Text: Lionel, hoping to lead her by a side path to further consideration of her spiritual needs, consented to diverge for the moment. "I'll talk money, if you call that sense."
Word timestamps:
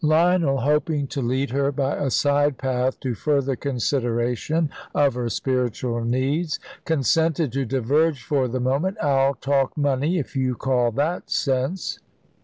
Lionel, 0.03 0.61
hoping 0.61 1.05
to 1.09 1.21
lead 1.21 1.51
her 1.51 1.71
by 1.71 1.95
a 1.95 2.09
side 2.09 2.57
path 2.57 2.99
to 3.01 3.13
further 3.13 3.55
consideration 3.55 4.71
of 4.95 5.13
her 5.13 5.29
spiritual 5.29 6.03
needs, 6.03 6.59
consented 6.85 7.51
to 7.51 7.65
diverge 7.65 8.23
for 8.23 8.47
the 8.47 8.59
moment. 8.59 8.97
"I'll 8.99 9.35
talk 9.35 9.77
money, 9.77 10.17
if 10.17 10.35
you 10.35 10.55
call 10.55 10.89
that 10.93 11.29
sense." 11.29 11.99